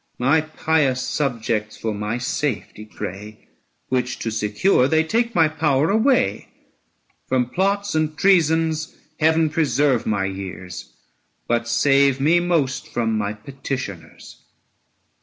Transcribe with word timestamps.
My 0.17 0.41
pious 0.41 0.99
subjects 0.99 1.77
for 1.77 1.93
my 1.93 2.17
safety 2.17 2.85
pray, 2.85 3.47
Which 3.89 4.17
to 4.21 4.31
secure, 4.31 4.87
they 4.87 5.03
take 5.03 5.35
my 5.35 5.47
power 5.47 5.91
away. 5.91 6.47
From 7.27 7.45
plots 7.51 7.93
and 7.93 8.17
treasons 8.17 8.95
Heaven 9.19 9.51
preserve 9.51 10.07
my 10.07 10.25
years, 10.25 10.85
985 11.47 11.47
But 11.49 11.67
save 11.67 12.19
me 12.19 12.39
most 12.39 12.87
from 12.87 13.15
my 13.15 13.33
petitioners. 13.33 14.37